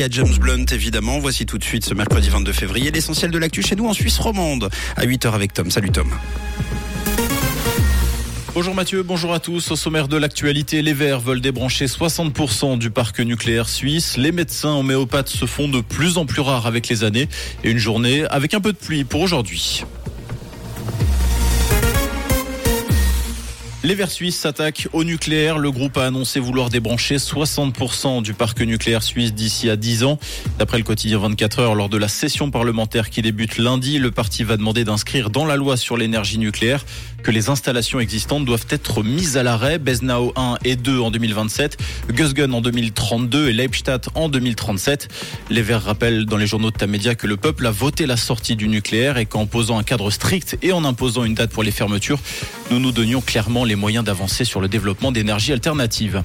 A 0.00 0.08
James 0.08 0.38
Blunt 0.38 0.66
évidemment. 0.70 1.18
Voici 1.18 1.44
tout 1.44 1.58
de 1.58 1.64
suite 1.64 1.84
ce 1.84 1.92
mercredi 1.92 2.28
22 2.28 2.52
février 2.52 2.92
l'essentiel 2.92 3.32
de 3.32 3.38
l'actu 3.38 3.62
chez 3.62 3.74
nous 3.74 3.88
en 3.88 3.92
Suisse 3.92 4.20
romande 4.20 4.70
à 4.94 5.04
8h 5.04 5.32
avec 5.32 5.52
Tom. 5.52 5.72
Salut 5.72 5.90
Tom. 5.90 6.08
Bonjour 8.54 8.76
Mathieu, 8.76 9.02
bonjour 9.02 9.34
à 9.34 9.40
tous. 9.40 9.72
Au 9.72 9.76
sommaire 9.76 10.06
de 10.06 10.16
l'actualité, 10.16 10.82
les 10.82 10.92
Verts 10.92 11.18
veulent 11.18 11.40
débrancher 11.40 11.86
60% 11.86 12.78
du 12.78 12.90
parc 12.90 13.18
nucléaire 13.18 13.68
suisse. 13.68 14.16
Les 14.16 14.30
médecins 14.30 14.76
homéopathes 14.76 15.30
se 15.30 15.46
font 15.46 15.66
de 15.66 15.80
plus 15.80 16.16
en 16.16 16.26
plus 16.26 16.42
rares 16.42 16.68
avec 16.68 16.88
les 16.88 17.02
années 17.02 17.28
et 17.64 17.70
une 17.72 17.78
journée 17.78 18.24
avec 18.30 18.54
un 18.54 18.60
peu 18.60 18.72
de 18.72 18.78
pluie 18.78 19.02
pour 19.02 19.20
aujourd'hui. 19.20 19.82
Les 23.84 23.94
Verts 23.94 24.10
suisses 24.10 24.36
s'attaquent 24.36 24.88
au 24.92 25.04
nucléaire. 25.04 25.56
Le 25.56 25.70
groupe 25.70 25.98
a 25.98 26.06
annoncé 26.06 26.40
vouloir 26.40 26.68
débrancher 26.68 27.18
60% 27.18 28.22
du 28.22 28.34
parc 28.34 28.60
nucléaire 28.60 29.04
suisse 29.04 29.32
d'ici 29.32 29.70
à 29.70 29.76
10 29.76 30.02
ans. 30.02 30.18
D'après 30.58 30.78
le 30.78 30.82
quotidien 30.82 31.20
24 31.20 31.60
heures, 31.60 31.74
lors 31.76 31.88
de 31.88 31.96
la 31.96 32.08
session 32.08 32.50
parlementaire 32.50 33.08
qui 33.08 33.22
débute 33.22 33.56
lundi, 33.56 34.00
le 34.00 34.10
parti 34.10 34.42
va 34.42 34.56
demander 34.56 34.82
d'inscrire 34.82 35.30
dans 35.30 35.44
la 35.44 35.54
loi 35.54 35.76
sur 35.76 35.96
l'énergie 35.96 36.38
nucléaire 36.38 36.84
que 37.22 37.30
les 37.30 37.50
installations 37.50 38.00
existantes 38.00 38.44
doivent 38.44 38.66
être 38.70 39.02
mises 39.02 39.36
à 39.36 39.42
l'arrêt. 39.42 39.78
Besnao 39.78 40.32
1 40.36 40.58
et 40.64 40.76
2 40.76 41.00
en 41.00 41.10
2027, 41.10 41.76
Gusgen 42.10 42.54
en 42.54 42.60
2032 42.60 43.48
et 43.48 43.52
Leibstadt 43.52 44.08
en 44.14 44.28
2037. 44.28 45.08
Les 45.50 45.62
Verts 45.62 45.84
rappellent 45.84 46.26
dans 46.26 46.36
les 46.36 46.46
journaux 46.46 46.70
de 46.70 46.76
Tamedia 46.76 47.14
que 47.14 47.26
le 47.26 47.36
peuple 47.36 47.66
a 47.66 47.70
voté 47.70 48.06
la 48.06 48.16
sortie 48.16 48.56
du 48.56 48.68
nucléaire 48.68 49.18
et 49.18 49.26
qu'en 49.26 49.46
posant 49.46 49.78
un 49.78 49.82
cadre 49.82 50.10
strict 50.10 50.58
et 50.62 50.72
en 50.72 50.84
imposant 50.84 51.24
une 51.24 51.34
date 51.34 51.50
pour 51.50 51.62
les 51.62 51.70
fermetures, 51.70 52.20
nous 52.70 52.80
nous 52.80 52.92
donnions 52.92 53.20
clairement 53.20 53.64
les 53.64 53.76
moyens 53.76 54.04
d'avancer 54.04 54.44
sur 54.44 54.60
le 54.60 54.68
développement 54.68 55.12
d'énergies 55.12 55.52
alternatives. 55.52 56.22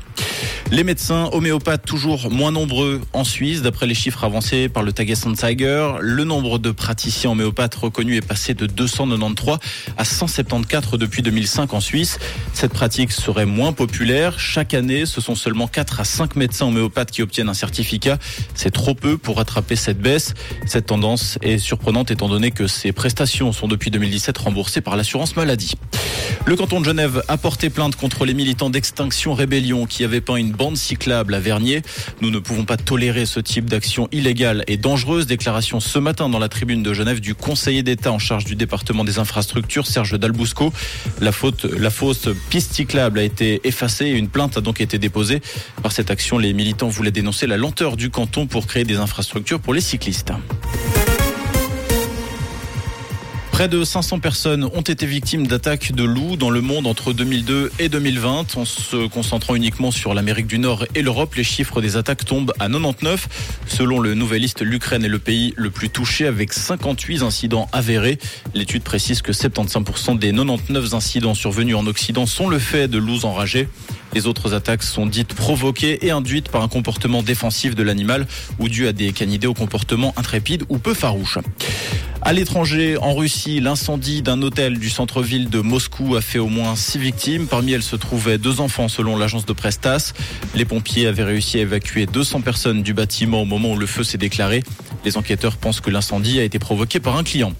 Les 0.74 0.84
médecins 0.84 1.30
homéopathes 1.34 1.86
toujours 1.86 2.32
moins 2.32 2.50
nombreux 2.50 3.00
en 3.14 3.24
Suisse. 3.24 3.62
D'après 3.62 3.86
les 3.86 3.94
chiffres 3.94 4.24
avancés 4.24 4.70
par 4.70 4.82
le 4.82 4.92
Tagesanzeiger, 4.92 5.98
le 6.00 6.24
nombre 6.24 6.58
de 6.58 6.72
praticiens 6.72 7.30
homéopathes 7.30 7.76
reconnus 7.76 8.18
est 8.18 8.28
passé 8.28 8.56
de 8.56 8.66
293 8.66 9.60
à 10.00 10.04
174 10.04 10.98
depuis 10.98 11.22
2005 11.22 11.76
en 11.76 11.80
Suisse. 11.80 12.18
Cette 12.54 12.74
pratique 12.74 13.12
serait 13.12 13.46
moins 13.46 13.72
populaire. 13.72 14.40
Chaque 14.40 14.74
année, 14.74 15.06
ce 15.06 15.22
sont 15.22 15.36
seulement 15.36 15.68
4 15.68 16.00
à 16.00 16.06
5 16.06 16.36
médecins 16.36 16.66
homéopathes 16.66 17.12
qui 17.12 17.22
obtiennent 17.22 17.50
un 17.50 17.54
certificat. 17.54 18.18
C'est 18.56 18.72
trop 18.72 18.96
peu 18.96 19.20
pour 19.20 19.38
rattraper 19.38 19.76
cette 19.76 20.00
baisse. 20.00 20.34
Cette 20.66 20.88
tendance 20.88 21.38
est 21.44 21.60
surprenante 21.60 22.10
étant 22.10 22.30
donné 22.30 22.50
que 22.50 22.66
ces 22.66 22.94
prestations 22.94 23.52
sont 23.52 23.68
depuis 23.68 23.92
2017 23.92 24.36
remboursées 24.40 24.82
par 24.82 24.98
l'assurance 24.98 25.36
maladie. 25.36 25.76
Le 26.48 26.56
canton 26.56 26.82
de 26.82 26.86
Genève 26.86 27.24
a 27.28 27.38
porté 27.38 27.70
plainte 27.70 27.96
contre 27.96 28.26
les 28.26 28.34
militants 28.34 28.72
d'Extinction 28.72 29.36
Rébellion 29.36 29.86
qui 29.86 30.04
avaient 30.04 30.20
peint 30.20 30.36
une 30.36 30.52
bande 30.64 30.78
cyclable 30.78 31.34
à 31.34 31.42
Vernier. 31.42 31.82
Nous 32.22 32.32
ne 32.32 32.40
pouvons 32.40 32.64
pas 32.64 32.78
tolérer 32.78 33.26
ce 33.26 33.42
type 33.42 33.66
d'action 33.66 34.08
illégale 34.14 34.64
et 34.68 34.78
dangereuse. 34.78 35.28
Déclaration 35.28 35.82
ce 35.82 36.00
matin 36.00 36.30
dans 36.30 36.40
la 36.40 36.48
tribune 36.48 36.82
de 36.82 36.94
Genève 36.94 37.20
du 37.20 37.36
conseiller 37.36 37.84
d'État 37.84 38.14
en 38.14 38.18
charge 38.18 38.46
du 38.46 38.56
département 38.56 39.04
des 39.04 39.20
infrastructures, 39.20 39.86
Serge 39.86 40.18
Dalbousco. 40.18 40.72
La 41.20 41.34
faute, 41.34 41.66
la 41.66 41.90
fausse 41.90 42.30
piste 42.50 42.72
cyclable 42.72 43.20
a 43.20 43.24
été 43.24 43.60
effacée 43.66 44.06
et 44.06 44.14
une 44.14 44.30
plainte 44.30 44.56
a 44.56 44.62
donc 44.62 44.80
été 44.80 44.98
déposée. 44.98 45.42
Par 45.82 45.92
cette 45.92 46.10
action, 46.10 46.38
les 46.38 46.54
militants 46.54 46.88
voulaient 46.88 47.12
dénoncer 47.12 47.46
la 47.46 47.58
lenteur 47.58 47.98
du 47.98 48.10
canton 48.10 48.48
pour 48.48 48.66
créer 48.66 48.86
des 48.86 48.96
infrastructures 48.96 49.60
pour 49.60 49.74
les 49.74 49.82
cyclistes. 49.82 50.32
Près 53.54 53.68
de 53.68 53.84
500 53.84 54.18
personnes 54.18 54.64
ont 54.64 54.82
été 54.82 55.06
victimes 55.06 55.46
d'attaques 55.46 55.92
de 55.92 56.04
loups 56.04 56.38
dans 56.38 56.50
le 56.50 56.60
monde 56.60 56.88
entre 56.88 57.14
2002 57.14 57.72
et 57.78 57.88
2020. 57.88 58.58
En 58.58 58.66
se 58.66 59.08
concentrant 59.08 59.54
uniquement 59.54 59.92
sur 59.92 60.16
l'Amérique 60.16 60.48
du 60.48 60.58
Nord 60.58 60.88
et 60.96 61.04
l'Europe, 61.04 61.36
les 61.36 61.44
chiffres 61.44 61.80
des 61.80 61.96
attaques 61.96 62.26
tombent 62.26 62.52
à 62.60 62.68
99. 62.68 63.28
Selon 63.68 64.00
le 64.00 64.16
Nouvelliste, 64.16 64.64
l'Ukraine 64.64 65.06
est 65.06 65.08
le 65.08 65.20
pays 65.20 65.54
le 65.56 65.70
plus 65.70 65.92
touché 65.92 66.26
avec 66.26 66.52
58 66.52 67.22
incidents 67.22 67.70
avérés. 67.72 68.18
L'étude 68.56 68.82
précise 68.82 69.22
que 69.22 69.32
75% 69.32 70.18
des 70.18 70.32
99 70.32 70.96
incidents 70.96 71.36
survenus 71.36 71.76
en 71.76 71.86
Occident 71.86 72.26
sont 72.26 72.50
le 72.50 72.58
fait 72.58 72.88
de 72.88 72.98
loups 72.98 73.24
enragés. 73.24 73.68
Les 74.16 74.26
autres 74.26 74.56
attaques 74.56 74.84
sont 74.84 75.06
dites 75.06 75.36
provoquées 75.36 76.04
et 76.08 76.10
induites 76.10 76.50
par 76.50 76.64
un 76.64 76.68
comportement 76.68 77.22
défensif 77.22 77.76
de 77.76 77.84
l'animal 77.84 78.26
ou 78.58 78.68
dû 78.68 78.88
à 78.88 78.94
des 78.94 79.12
canidés 79.12 79.48
au 79.48 79.54
comportement 79.54 80.12
intrépide 80.18 80.64
ou 80.70 80.80
peu 80.80 80.96
farouche. 80.96 81.38
À 82.26 82.32
l'étranger, 82.32 82.96
en 83.02 83.14
Russie, 83.14 83.60
l'incendie 83.60 84.22
d'un 84.22 84.42
hôtel 84.42 84.80
du 84.80 84.90
centre-ville 84.90 85.50
de 85.50 85.60
Moscou 85.60 86.16
a 86.16 86.22
fait 86.22 86.40
au 86.40 86.48
moins 86.48 86.78
six 86.78 86.98
victimes. 86.98 87.48
Parmi 87.48 87.74
elles 87.74 87.84
se 87.84 87.98
trouvaient 87.98 88.38
deux 88.38 88.62
enfants 88.62 88.88
selon 88.88 89.18
l'agence 89.18 89.46
de 89.46 89.52
Prestas. 89.52 90.14
Les 90.56 90.64
pompiers 90.64 91.06
avaient 91.06 91.26
réussi 91.26 91.58
à 91.58 91.64
évacuer 91.64 92.06
200 92.06 92.40
personnes 92.40 92.82
du 92.82 92.94
bâtiment 92.94 93.42
au 93.42 93.46
moment 93.46 93.74
où 93.74 93.78
le 93.78 93.86
feu 93.86 94.06
s'est 94.06 94.18
déclaré. 94.18 94.64
Les 95.04 95.18
enquêteurs 95.18 95.58
pensent 95.58 95.82
que 95.82 95.90
l'incendie 95.90 96.40
a 96.40 96.44
été 96.44 96.60
provoqué 96.60 97.02
par 97.02 97.18
un 97.18 97.26
client. 97.26 97.52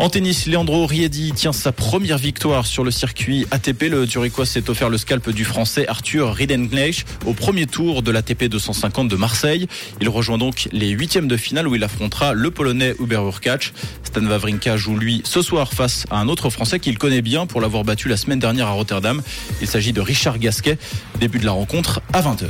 En 0.00 0.08
tennis, 0.08 0.46
Leandro 0.46 0.86
Riedi 0.86 1.32
tient 1.32 1.52
sa 1.52 1.72
première 1.72 2.16
victoire 2.16 2.64
sur 2.64 2.84
le 2.84 2.90
circuit 2.90 3.46
ATP. 3.50 3.82
Le 3.90 4.06
Zurichois 4.06 4.46
s'est 4.46 4.70
offert 4.70 4.88
le 4.88 4.96
scalp 4.96 5.28
du 5.28 5.44
français 5.44 5.86
Arthur 5.88 6.32
Riedengleich 6.32 7.04
au 7.26 7.34
premier 7.34 7.66
tour 7.66 8.00
de 8.00 8.10
l'ATP 8.10 8.44
250 8.44 9.08
de 9.08 9.16
Marseille. 9.16 9.68
Il 10.00 10.08
rejoint 10.08 10.38
donc 10.38 10.70
les 10.72 10.88
huitièmes 10.88 11.28
de 11.28 11.36
finale 11.36 11.68
où 11.68 11.74
il 11.74 11.84
affrontera 11.84 12.32
le 12.32 12.50
polonais 12.50 12.94
Hubert 12.98 13.24
Hurkacz. 13.24 13.74
Stan 14.02 14.24
Wawrinka 14.24 14.78
joue 14.78 14.96
lui 14.96 15.20
ce 15.26 15.42
soir 15.42 15.74
face 15.74 16.06
à 16.10 16.16
un 16.16 16.28
autre 16.28 16.48
français 16.48 16.80
qu'il 16.80 16.96
connaît 16.96 17.20
bien 17.20 17.44
pour 17.44 17.60
l'avoir 17.60 17.84
battu 17.84 18.08
la 18.08 18.16
semaine 18.16 18.38
dernière 18.38 18.68
à 18.68 18.72
Rotterdam. 18.72 19.20
Il 19.60 19.66
s'agit 19.66 19.92
de 19.92 20.00
Richard 20.00 20.38
Gasquet. 20.38 20.78
Début 21.18 21.40
de 21.40 21.44
la 21.44 21.52
rencontre 21.52 22.00
à 22.14 22.22
20h. 22.22 22.46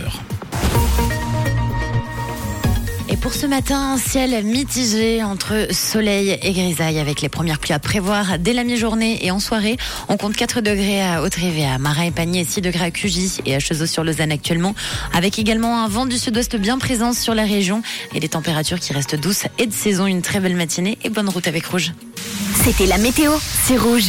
Pour 3.20 3.34
ce 3.34 3.46
matin, 3.46 3.98
ciel 3.98 4.44
mitigé 4.44 5.22
entre 5.22 5.68
soleil 5.72 6.38
et 6.42 6.52
grisaille 6.52 6.98
avec 6.98 7.20
les 7.20 7.28
premières 7.28 7.58
pluies 7.58 7.74
à 7.74 7.78
prévoir 7.78 8.38
dès 8.38 8.54
la 8.54 8.64
mi-journée 8.64 9.24
et 9.24 9.30
en 9.30 9.38
soirée. 9.38 9.76
On 10.08 10.16
compte 10.16 10.34
4 10.34 10.62
degrés 10.62 11.02
à 11.02 11.22
Haute-Rêve, 11.22 11.62
à 11.70 11.78
Marin 11.78 12.04
et 12.04 12.10
Pagny 12.10 12.44
6 12.44 12.62
degrés 12.62 12.86
à 12.86 12.90
Cugy 12.90 13.38
et 13.44 13.54
à 13.54 13.60
Cheseaux-sur-Lausanne 13.60 14.32
actuellement 14.32 14.74
avec 15.12 15.38
également 15.38 15.84
un 15.84 15.88
vent 15.88 16.06
du 16.06 16.16
sud-ouest 16.16 16.56
bien 16.56 16.78
présent 16.78 17.12
sur 17.12 17.34
la 17.34 17.44
région 17.44 17.82
et 18.14 18.20
des 18.20 18.28
températures 18.28 18.80
qui 18.80 18.94
restent 18.94 19.16
douces 19.16 19.44
et 19.58 19.66
de 19.66 19.72
saison. 19.72 20.06
Une 20.06 20.22
très 20.22 20.40
belle 20.40 20.56
matinée 20.56 20.96
et 21.04 21.10
bonne 21.10 21.28
route 21.28 21.46
avec 21.46 21.66
Rouge. 21.66 21.92
C'était 22.64 22.86
la 22.86 22.98
météo, 22.98 23.32
c'est 23.64 23.76
Rouge. 23.76 24.08